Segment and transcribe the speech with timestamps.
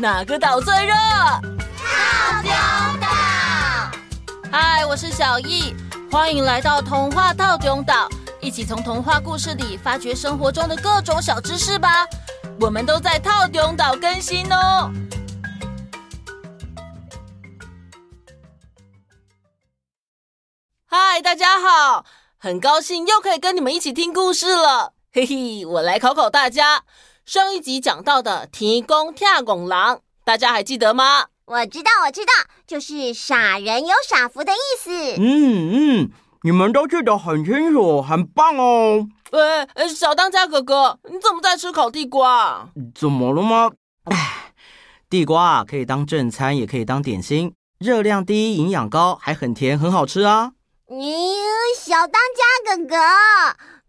[0.00, 0.94] 哪个岛最热？
[0.94, 2.52] 套丁
[3.00, 3.08] 岛。
[4.52, 5.74] 嗨，我是小艺，
[6.08, 8.08] 欢迎来到童话套丁岛，
[8.40, 12.06] 一起从童话故事里发掘生活中的各种小知识吧。
[12.60, 14.88] 我们都在套丁岛更新哦。
[20.86, 22.04] 嗨，大家好，
[22.36, 24.92] 很高兴又可以跟你们一起听故事了。
[25.12, 26.84] 嘿嘿，我来考考大家。
[27.28, 31.26] 上一集讲到的“提供跳拱狼”，大家还记得吗？
[31.44, 32.32] 我知道，我知道，
[32.66, 34.90] 就是傻人有傻福的意思。
[35.18, 36.10] 嗯嗯，
[36.44, 39.06] 你们都记得很清楚，很棒哦。
[39.32, 42.70] 喂，小当家哥哥，你怎么在吃烤地瓜？
[42.94, 43.72] 怎么了吗？
[44.04, 44.54] 哎，
[45.10, 50.52] 地瓜可以当正餐，也可以当点心，热量低，营养高，还很甜，很好吃啊。
[50.88, 51.26] 你
[51.78, 52.96] 小当家哥哥。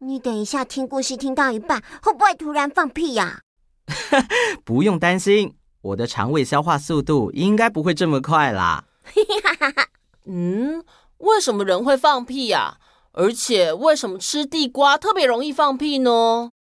[0.01, 3.41] 你等一下，听故事听到一半，会不会突然放屁呀？
[4.63, 8.85] 不用担心，我的肠胃消化速度应该不会这么快啦。
[10.25, 10.85] 嗯，
[11.17, 12.77] 为什么人会放屁呀？
[13.11, 16.51] 而且为什么吃地瓜特别容易放屁呢？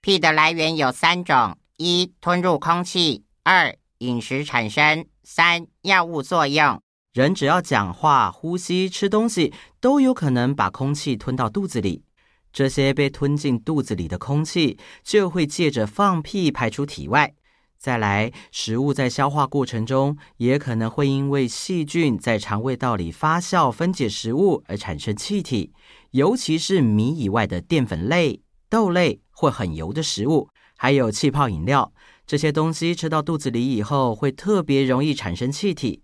[0.00, 6.80] 屁的来源有三种：一、吞入空气；二、饮食产生；三、药物作用。
[7.12, 12.02] 人只要讲话、呼吸、吃东西，都有可能把空气吞到肚子里。
[12.52, 17.34] 这些被吞进肚子里的空气，就会借着放屁排出体外。
[17.78, 25.72] 再来，食物在消化过程中，也可能会因为细菌在肠胃道里发酵分解食物而产生气体。
[26.10, 31.92] 尤其是米以外的淀粉类、豆类或很油的食物，还有气泡饮料，
[32.26, 36.02] 这些东西吃到肚子里以后，会特别容易产生气体。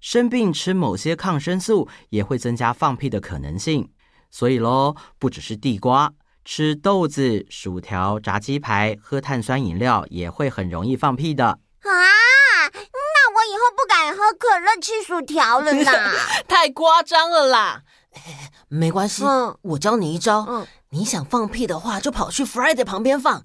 [0.00, 3.88] 生病吃某些抗生素，也会增加放屁的可能性。
[4.32, 6.10] 所以喽，不只是地瓜，
[6.42, 11.44] 吃豆子、薯条、炸鸡排、喝碳酸饮料也会很容易放屁的。
[11.44, 16.12] 啊，那我以后不敢喝可乐、吃薯条了啦！
[16.48, 17.82] 太夸张了啦！
[18.68, 20.46] 没关系，嗯，我教你一招。
[20.48, 23.42] 嗯，你想放屁的话，就跑去 Friday 旁边放。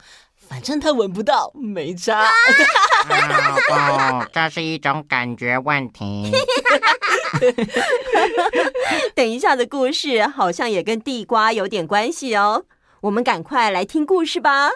[0.47, 2.17] 反正他闻不到，没差。
[2.21, 2.31] 啊、
[4.23, 6.31] 不，这是一种感觉问题。
[9.15, 12.65] 等一下的故事好像也跟地瓜有点关系哦。
[13.01, 14.69] 我们赶快来听故事吧。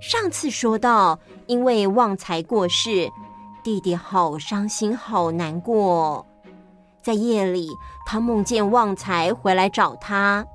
[0.00, 3.10] 上次说到，因为旺财过世，
[3.64, 6.24] 弟弟好伤心，好难过。
[7.02, 7.70] 在夜里，
[8.04, 10.46] 他梦见旺财回来找他。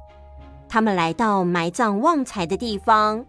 [0.70, 3.26] 他们来到埋葬旺财的地方，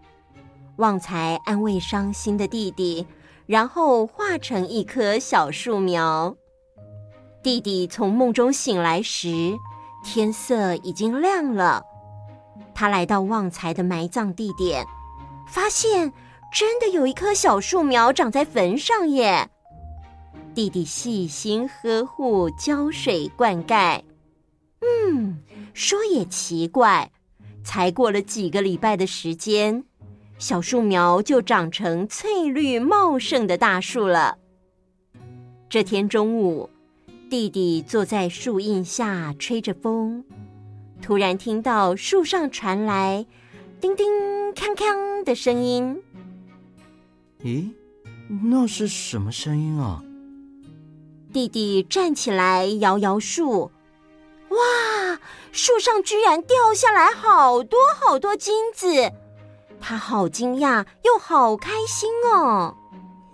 [0.77, 3.05] 旺财安慰伤心的弟弟，
[3.47, 6.35] 然后化成一棵小树苗。
[7.43, 9.53] 弟弟从梦中醒来时，
[10.05, 11.83] 天色已经亮了。
[12.75, 14.87] 他来到旺财的埋葬地点，
[15.49, 16.13] 发现
[16.53, 19.51] 真的有一棵小树苗长在坟上耶。
[20.55, 24.03] 弟弟细心呵护，浇水灌溉。
[24.81, 25.43] 嗯，
[25.75, 27.11] 说也奇怪，
[27.65, 29.85] 才过了几个礼拜的时间，
[30.43, 34.39] 小树苗就长成翠绿茂盛的大树了。
[35.71, 36.69] 这天中午，
[37.31, 40.25] 弟弟坐在树荫下吹着风，
[41.01, 43.25] 突然听到树上传来
[43.81, 44.05] 叮叮
[44.53, 46.03] 锵锵的声音。
[47.45, 47.71] 咦，
[48.43, 50.03] 那是什么声音啊？
[51.33, 53.71] 弟弟站起来摇摇树，
[54.49, 55.21] 哇！
[55.53, 59.13] 树上居然掉下来好多好多金子，
[59.83, 62.77] 他好惊讶又好开心哦！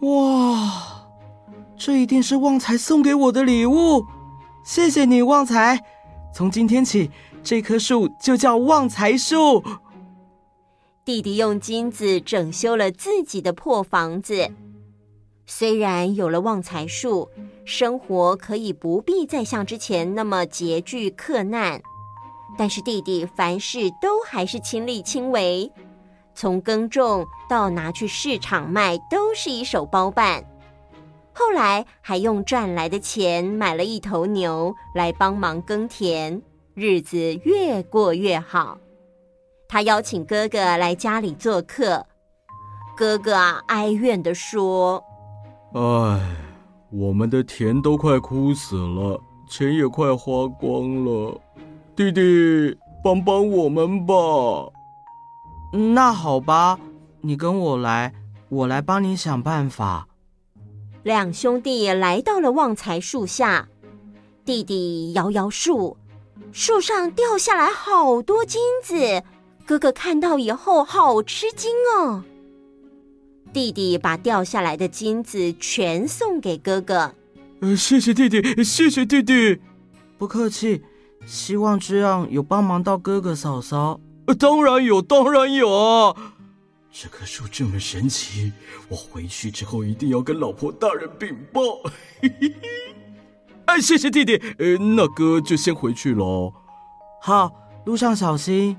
[0.00, 1.06] 哇，
[1.76, 4.06] 这一定是旺财送给我的礼物，
[4.64, 5.78] 谢谢你，旺财。
[6.34, 7.10] 从今天起，
[7.44, 9.62] 这棵树就叫旺财树。
[11.04, 14.50] 弟弟用金子整修了自己的破房子。
[15.46, 17.28] 虽然有了旺财树，
[17.64, 21.80] 生活可以不必再像之前那么拮据克难，
[22.56, 25.70] 但是弟弟凡事都还是亲力亲为，
[26.40, 30.44] 从耕种到拿去市场卖都是一手包办。
[31.32, 36.40] 后来还用赚来的钱买了一头牛来帮忙耕田，
[36.74, 38.78] 日子越过越好。
[39.66, 42.06] 他邀请哥哥来家里做客，
[42.96, 45.02] 哥哥啊哀怨地说。
[45.74, 46.36] 唉，
[46.92, 49.20] 我们的田都快枯死了，
[49.50, 51.40] 钱也快花光了。
[51.96, 54.14] 弟弟，帮帮我们吧。
[55.72, 56.78] 那好吧，
[57.20, 58.14] 你跟我来，
[58.48, 60.08] 我来帮你想办法。
[61.02, 63.68] 两兄弟来到了旺财树下，
[64.44, 65.96] 弟弟摇摇树，
[66.52, 69.22] 树上掉下来好多金子，
[69.66, 72.24] 哥哥看到以后好吃惊哦。
[73.52, 77.14] 弟弟把掉下来的金子全送给哥哥。
[77.60, 79.60] 呃，谢谢弟弟，谢谢弟弟。
[80.16, 80.82] 不客气，
[81.26, 84.00] 希望这样有帮忙到哥哥嫂嫂。
[84.28, 86.14] 呃，当然有，当然有啊！
[86.92, 88.52] 这棵树这么神奇，
[88.90, 91.62] 我回去之后一定要跟老婆大人禀报。
[92.20, 92.94] 嘿嘿嘿。
[93.64, 94.36] 哎，谢谢弟弟。
[94.58, 96.52] 呃，那哥就先回去喽。
[97.22, 97.50] 好，
[97.86, 98.76] 路上小心。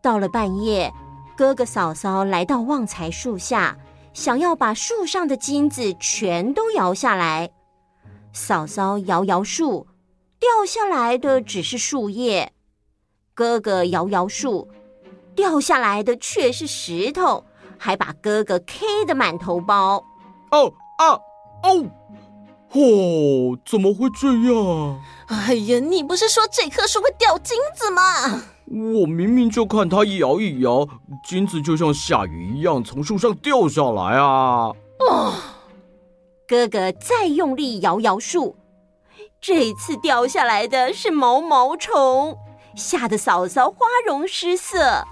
[0.00, 0.90] 到了半夜，
[1.36, 3.76] 哥哥嫂嫂来到旺财树下，
[4.14, 7.50] 想要把树上的金子全都摇下来。
[8.32, 9.86] 嫂嫂摇摇树。
[10.40, 12.52] 掉下来的只是树叶，
[13.34, 14.68] 哥哥摇摇树，
[15.34, 17.44] 掉下来的却是石头，
[17.76, 20.04] 还把哥哥 K 的满头包。
[20.52, 21.18] 哦啊
[21.64, 21.90] 哦！
[22.70, 25.00] 哦，怎么会这样？
[25.26, 28.44] 哎呀，你不是说这棵树会掉金子吗？
[28.66, 30.86] 我明明就看它一摇一摇，
[31.24, 34.72] 金子就像下雨一样从树上掉下来啊！
[35.00, 35.34] 哦，
[36.46, 38.56] 哥哥再用力摇摇树。
[39.40, 42.38] 这次掉下来的是毛毛虫，
[42.76, 44.80] 吓得嫂嫂花容失色。
[44.80, 45.06] 啊！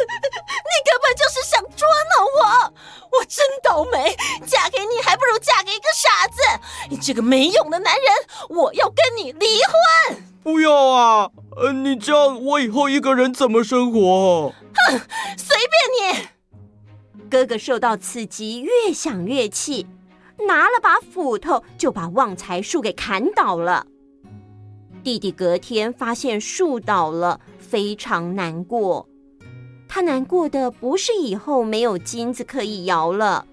[0.00, 1.86] 你根本就是想捉
[2.16, 2.72] 弄我！
[3.18, 4.16] 我真倒霉，
[4.46, 6.40] 嫁给你还不如嫁给一个傻子！
[6.88, 8.04] 你这个没用的男人，
[8.48, 10.24] 我要跟你离婚！
[10.42, 11.30] 不要啊！
[11.56, 14.54] 呃，你这样我以后一个人怎么生活？
[14.74, 15.00] 哼，
[15.36, 16.28] 随便你！
[17.28, 19.86] 哥哥受到刺激，越想越气。
[20.46, 23.86] 拿了把斧头，就把旺财树给砍倒了。
[25.02, 29.06] 弟弟隔天发现树倒了，非常难过。
[29.88, 33.44] 他难过的不是以后没有金子可以摇了，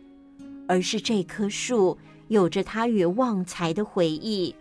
[0.68, 1.98] 而是这棵树
[2.28, 4.54] 有着他与旺财的回忆。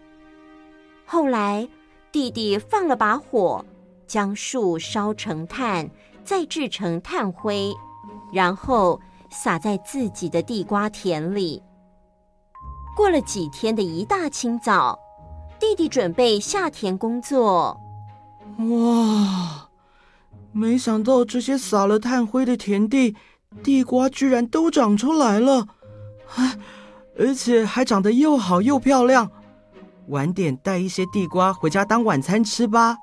[1.04, 1.68] 后来，
[2.10, 3.64] 弟弟放了把火，
[4.06, 5.88] 将树烧成炭，
[6.24, 7.74] 再制成炭灰，
[8.32, 8.98] 然后
[9.30, 11.62] 撒在自己的地瓜田里。
[12.96, 14.98] 过了几天的一大清早，
[15.58, 17.80] 弟弟准备下田工作。
[18.58, 19.68] 哇！
[20.52, 23.14] 没想到这些撒了炭灰的田地，
[23.62, 25.66] 地瓜居然都长出来了，
[26.34, 26.56] 啊，
[27.18, 29.30] 而且还长得又好又漂亮。
[30.08, 32.96] 晚点带一些地瓜回家当晚餐吃吧。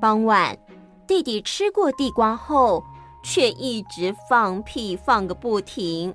[0.00, 0.58] 傍晚，
[1.06, 2.82] 弟弟吃过地瓜后，
[3.22, 6.14] 却一直放屁放个不停。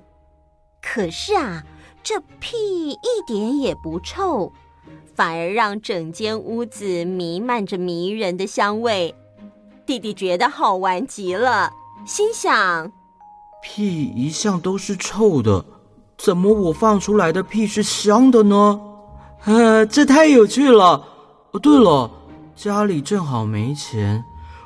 [0.80, 1.62] 可是啊。
[2.02, 4.50] 这屁一点也不臭，
[5.14, 9.14] 反而让整间屋子弥漫着迷人的香味。
[9.86, 11.72] 弟弟觉得好玩极了，
[12.06, 12.90] 心想：
[13.62, 15.64] 屁一向都是臭的，
[16.16, 18.80] 怎么我放出来的屁是香的呢？
[19.44, 21.04] 呃，这太有趣了。
[21.52, 22.10] 哦，对了，
[22.54, 24.24] 家里正好没钱，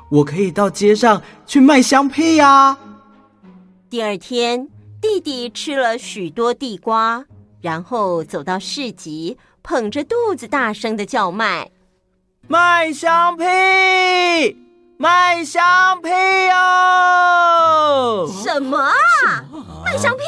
[0.09, 2.77] 我可以到街上去卖香屁呀。
[3.89, 4.69] 第二天。
[5.01, 7.23] 弟弟吃了许多地瓜，
[7.61, 11.71] 然后走到市集，捧着肚子大声的叫卖
[12.47, 13.43] ：“卖香屁，
[14.95, 16.09] 卖香屁
[16.53, 18.93] 哦！”什么啊？
[19.83, 20.23] 卖香屁？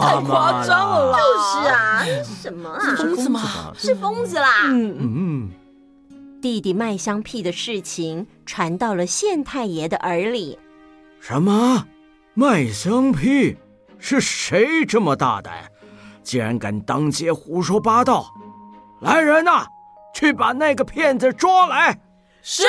[0.00, 1.18] 太夸张了啦！
[1.18, 2.96] 就是啊，什么啊？
[2.96, 3.72] 疯子吗？
[3.76, 4.64] 是疯子啦！
[4.68, 5.50] 嗯嗯。
[6.40, 10.58] 弟弟卖香屁的事情传到了县太爷的耳里。
[11.20, 11.84] 什么？
[12.32, 13.58] 卖香屁？
[13.98, 15.70] 是谁这么大胆，
[16.28, 18.26] 竟然敢当街胡说八道？
[19.00, 19.66] 来人呐，
[20.12, 21.98] 去把那个骗子抓来！
[22.42, 22.64] 是。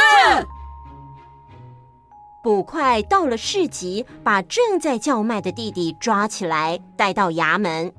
[2.42, 7.94] 捕快到了市集，把正在叫卖的弟弟抓起来，带到衙门。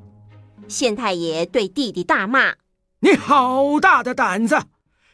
[0.66, 2.54] 县太爷对弟弟大骂
[3.00, 4.58] ：“你好大的胆子，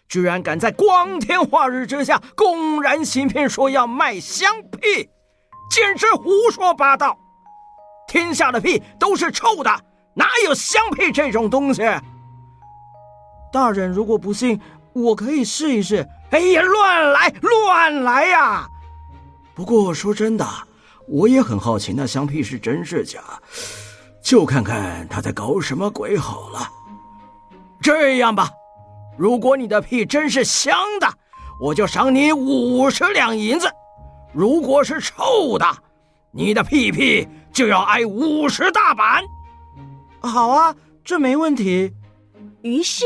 [0.08, 5.10] 居然敢在光天化日之下公然行骗，说要卖香屁，
[5.68, 7.18] 简直胡说八道！”
[8.06, 9.80] 天下的屁都是臭的，
[10.16, 11.82] 哪有香屁这种东西？
[13.52, 14.58] 大人如果不信，
[14.94, 16.08] 我可以试一试。
[16.30, 18.66] 哎呀，乱来乱来呀！
[19.54, 20.46] 不过说真的，
[21.06, 23.20] 我也很好奇那香屁是真是假，
[24.22, 26.66] 就看看他在搞什么鬼好了。
[27.80, 28.50] 这样吧，
[29.18, 31.06] 如果你的屁真是香的，
[31.60, 33.68] 我就赏你五十两银子；
[34.32, 35.66] 如果是臭的，
[36.30, 37.28] 你的屁屁。
[37.52, 39.22] 就要挨五十大板。
[40.20, 41.92] 好啊，这没问题。
[42.62, 43.04] 于是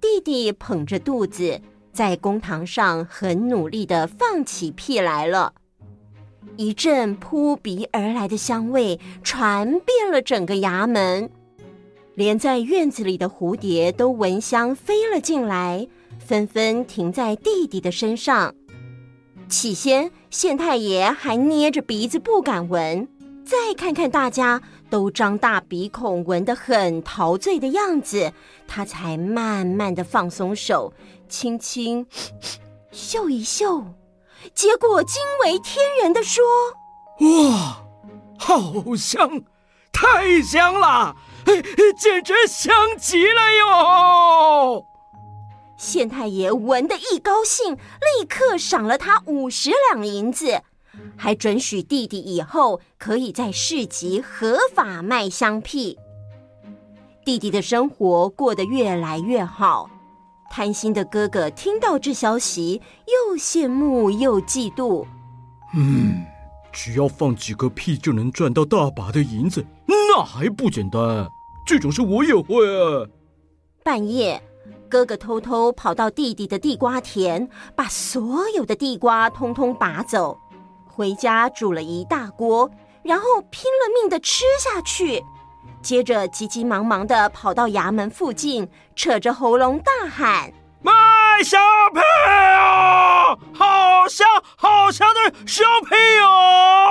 [0.00, 1.60] 弟弟捧着肚子
[1.92, 5.52] 在公堂上很努力的放起屁来了。
[6.56, 11.28] 一阵扑鼻而来的香味传遍了整个衙门，
[12.14, 18.54] 连在院子里的蝴蝶都闻香飞了进来，纷纷停在弟弟的身上。
[19.48, 23.08] 起先，县太爷还捏着鼻子不敢闻，
[23.44, 24.62] 再看看大家
[24.94, 28.32] 都张大鼻孔闻得很陶醉的样子，
[28.68, 30.92] 他才慢慢的放松手，
[31.28, 32.06] 轻轻
[32.92, 33.84] 嗅一嗅，
[34.54, 36.44] 结果惊为天人的说
[37.18, 37.82] ：“哇，
[38.38, 39.42] 好香，
[39.92, 41.16] 太香了，
[41.98, 44.86] 简直香极了哟！”
[45.76, 50.62] 县太爷闻得一高兴，立刻赏了他五十两银子，
[51.16, 55.98] 还准许弟弟以后可以在市集合法卖香屁。
[57.24, 59.88] 弟弟的生活过得越来越好，
[60.50, 65.06] 贪心的哥哥听到这消息，又羡慕又嫉妒。
[65.74, 66.24] 嗯，
[66.72, 71.26] 只要放几个屁就能赚到大把的银子，那还不简单？
[71.66, 73.08] 这种事我也会啊。
[73.82, 74.42] 半夜。
[74.86, 80.38] 哥哥偷偷跑到弟弟的地瓜田，把所有的地瓜通通拔走，
[80.94, 82.70] 回家煮了一大锅，
[83.02, 85.20] 然后拼了命的吃下去。
[85.82, 90.92] 接着急急忙忙的跑到衙门附近，扯着喉咙大喊：“卖
[91.42, 91.60] 香
[91.92, 93.36] 屁啊！
[93.52, 96.88] 好香好香的香屁啊！”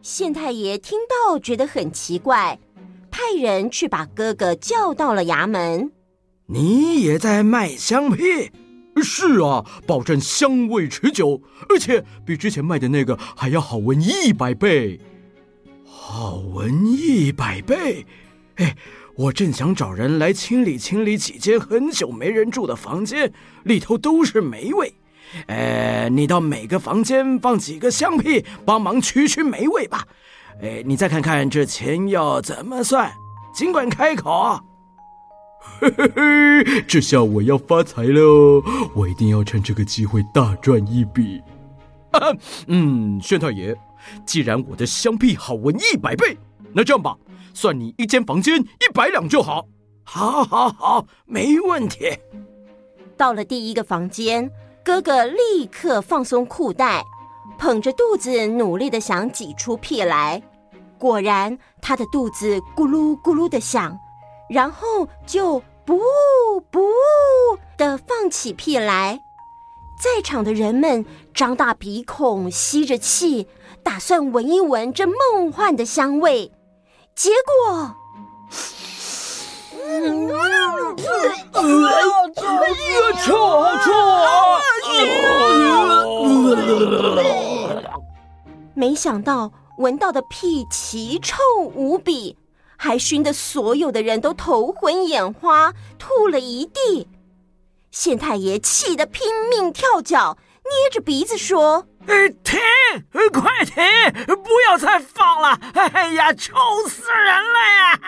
[0.00, 2.58] 县太爷听到觉得很奇怪，
[3.10, 5.92] 派人去把哥哥叫到了衙门。
[6.46, 8.50] 你也在卖香屁？
[9.02, 15.00] 是啊，保证香味持久，而且比之前卖的那个还要好闻一百倍。
[15.84, 18.06] 好闻一百倍？
[18.56, 18.76] 哎，
[19.16, 23.32] 我正想找人来清理清理几间很久没人住的房间，
[23.64, 24.94] 里头都是霉味。
[25.48, 30.06] 哎，你到每个房间放几个香屁，帮忙驱驱霉味吧。
[30.62, 33.12] 哎，你再看看这钱要怎么算，
[33.54, 34.58] 尽管开口。
[35.80, 38.62] 嘿嘿嘿，这下我要发财了！
[38.94, 41.40] 我一定要趁这个机会大赚一笔。
[42.12, 42.32] 啊、
[42.68, 43.76] 嗯，宣太爷，
[44.24, 46.36] 既然我的香屁好闻一百倍，
[46.72, 47.14] 那这样吧，
[47.52, 49.66] 算你一间房间一百两就好。
[50.02, 52.10] 好，好，好，没问题。
[53.16, 54.50] 到了第一个房间，
[54.82, 57.04] 哥哥立刻放松裤带，
[57.58, 60.42] 捧着肚子努力的想挤出屁来。
[60.96, 63.94] 果然，他的肚子咕噜咕噜的响。
[64.48, 65.98] 然后就不
[66.70, 66.88] 不
[67.76, 69.20] 的放起屁来，
[70.02, 73.48] 在场的人们张大鼻孔吸着气，
[73.82, 76.52] 打算闻一闻这梦幻的香味。
[77.14, 77.94] 结果，
[79.72, 80.28] 嗯，
[83.24, 83.92] 臭臭！
[88.74, 91.36] 没想到闻到的屁奇臭
[91.74, 92.36] 无比。
[92.76, 97.08] 还熏得所有的人都头昏眼花，吐了一地。
[97.90, 102.60] 县太爷气得拼命跳脚，捏着鼻子说：“呃停！
[103.32, 103.82] 快停！
[104.26, 105.58] 不要再放了！
[105.74, 106.54] 哎呀，臭
[106.88, 108.00] 死人了呀！”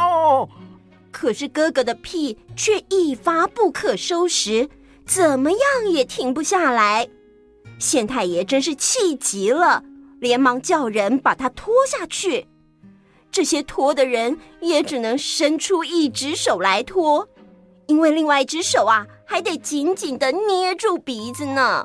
[0.00, 0.48] 哦，
[1.12, 4.68] 可是哥哥的屁却一发不可收拾，
[5.06, 7.08] 怎么样也停不下来。
[7.78, 9.82] 县太爷真是气急了，
[10.20, 12.46] 连忙叫人把他拖下去。
[13.34, 17.28] 这些拖的人也只能伸出一只手来拖，
[17.88, 21.84] 因为另外一只手啊还得紧紧的捏住鼻子呢。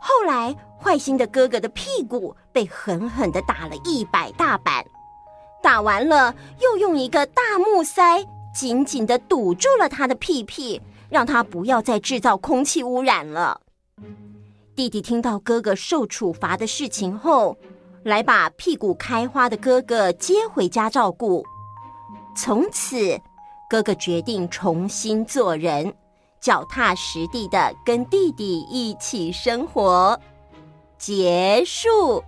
[0.00, 4.82] 后来，坏心的哥哥的屁股被狠狠的打了一百大板，
[5.62, 10.80] 打完了又用一个大木塞紧紧的堵住了他的屁屁，
[11.10, 13.60] 让他不要再制造空气污染了。
[14.74, 17.58] 弟弟听到哥哥受处罚的事情后，
[18.02, 21.44] 来把屁股开花的哥哥接回家照顾。
[22.34, 23.20] 从此，
[23.68, 25.92] 哥哥决定重新做人，
[26.40, 30.18] 脚踏实地的跟弟弟一起生活。
[30.96, 32.24] 结束。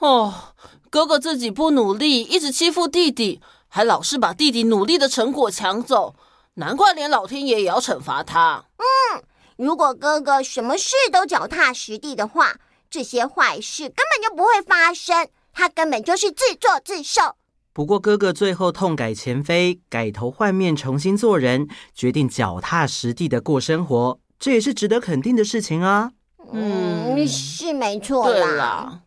[0.00, 0.34] 哦，
[0.90, 6.16] 哥哥自己不努力，一直欺负弟弟，还老是把弟弟努力的成果抢走，
[6.54, 8.64] 难怪连老天爷也要惩罚他。
[8.78, 9.22] 嗯，
[9.56, 12.56] 如果哥哥什么事都脚踏实地的话。
[12.92, 17.22] 这些坏事根本就不会发生，他根本就是自作自受。
[17.72, 26.12] 不过哥哥最后痛改前非，改头换面，重新做人，决定脚踏实地的过生活，这也是值得肯定的事情啊。
[26.52, 28.34] 嗯，是没错啦。
[28.34, 29.00] 对啦。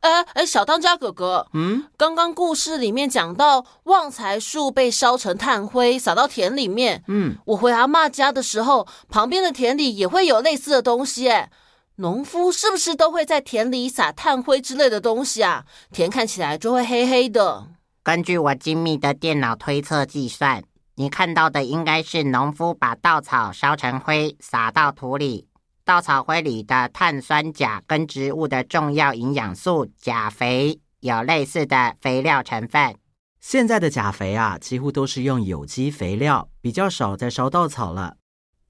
[0.00, 7.04] 哎哎，小当家哥哥，嗯，刚刚故事里面讲到旺财树被烧成炭灰，撒到田里面。
[7.08, 11.50] 嗯，我回阿妈家的时候，旁边的田里也会有类似的东西，哎。
[11.98, 15.64] 农夫是不是都会在田里撒炭灰之类的东西啊？
[15.90, 17.68] 田看起来就会黑黑的。
[18.02, 20.62] 根据我精密的电脑推测计算，
[20.96, 25.48] 你看到的应该是农夫把稻草烧成灰，撒到土里。
[25.86, 32.94] 稻草灰里的碳酸钾跟植物的重要营养素钾肥有类似的肥料成分。
[33.40, 38.16] 现在的钾肥啊，几乎都是用有机肥料，比较少在烧稻草了。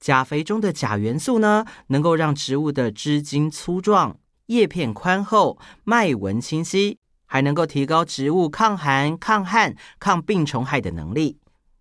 [0.07, 11.37] 钾肥中的钾元素呢，能够让植物的枝茎粗壮、叶片宽厚、脉纹清晰，还能够提高植物抗寒、抗旱、抗病虫害的能力。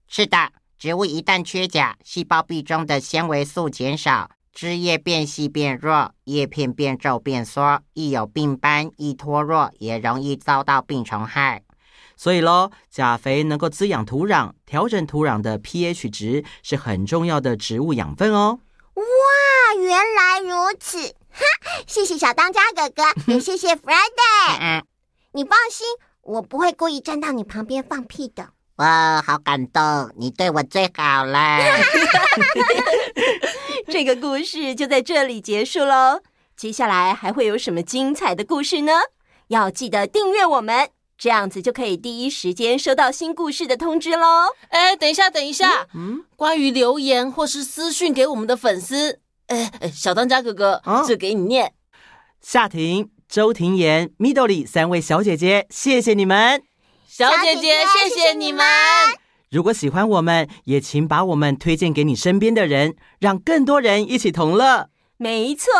[0.08, 11.62] 是的，植物一旦缺钾，细胞壁中的纤维素减少，枝叶变细变弱，叶片变皱变缩，易有病斑，易脱落，也容易遭到病虫害。
[12.16, 18.58] 所以喽，钾肥能够滋养土壤，调整土壤的 pH 值，是很重要的植物养分哦。
[18.94, 19.02] 哇，
[19.78, 20.98] 原来如此！
[21.30, 21.44] 哈，
[21.86, 24.58] 谢谢小当家哥哥， 也谢谢 Friday。
[24.58, 24.82] 嗯，
[25.32, 25.86] 你放心，
[26.22, 28.48] 我不会故意站到你旁边放屁的。
[28.76, 30.10] 哇，好感动！
[30.16, 31.58] 你对我最好了。
[33.88, 36.20] 这个故事就在这里结束喽。
[36.56, 38.92] 接下来还会有什么精彩的故事呢？
[39.48, 44.48] 要记得订阅我们，这样子就可以第一时间收到新故事的通知喽。
[44.68, 51.72] 哎，等一下，等一下，嗯，关于留言或是私讯给我们的粉丝，哎哎，小当家哥哥，哦、这给你念。
[52.40, 56.62] 夏婷、周婷妍、米豆里三位小姐姐，谢谢你们。
[57.08, 58.64] 小姐姐，谢谢你们！
[59.50, 64.90] 如果喜欢我们，也请把我们推荐给你身边的人，让更多人一起同乐。
[65.16, 65.72] 没错，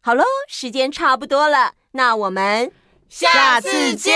[0.00, 2.72] 好喽，时间差不多了，那我们
[3.08, 4.14] 下次见，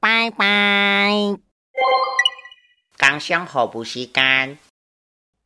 [0.00, 1.36] 拜拜。
[2.98, 4.58] 刚想好不吸干。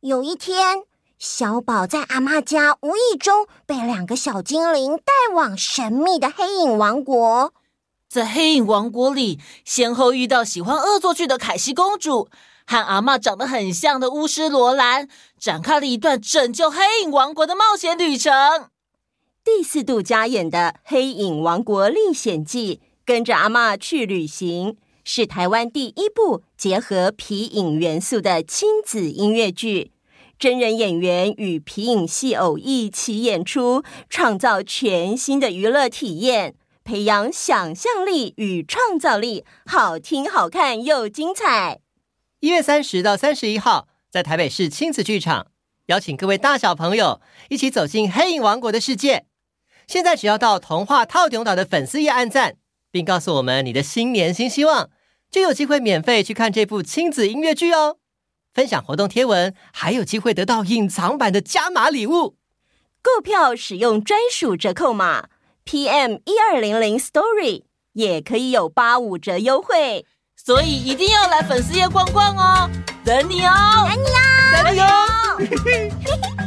[0.01, 0.83] 有一天，
[1.17, 7.53] 小宝在阿嬷家无意中被两个小精灵带往神秘的黑影王国。
[8.09, 12.29] 在黑影王国里，先后遇到喜欢恶作剧的凯西公主
[12.65, 15.07] 和阿嬷长得很像的巫师罗兰，
[15.39, 18.33] 展开了一段拯救黑影王国的冒险旅程。
[19.47, 29.93] 第四度加演的《黑影王国历险记》，跟着阿嬷去旅行，是台湾第一部结合皮影元素的亲子音乐剧。
[30.37, 36.55] 真人演员与皮影戏偶一起演出，创造全新的娱乐体验。
[36.83, 41.79] 培养想象力与创造力，好听、好看又精彩。
[42.41, 45.47] 一月三十到三十一号，在台北市亲子剧场，
[45.85, 49.26] 邀请各位大小朋友一起走进黑影王国的世界。
[49.87, 52.57] 现在只要到童话套顶岛的粉丝页按赞，
[52.91, 54.89] 并告诉我们你的新年新希望，
[55.31, 57.97] 就有机会免费去看这部亲子音乐剧哦。
[58.53, 62.35] 分享活动贴文，还有机会得到隐藏版的加码礼物。
[63.01, 65.29] 购票使用专属折扣码。
[65.65, 72.69] PM 一二零零 Story 也可以有八五折优惠，所以一定要来粉丝页逛逛哦！
[73.03, 73.53] 等你哦，
[74.53, 74.87] 等你哦，
[75.37, 76.37] 等你哦！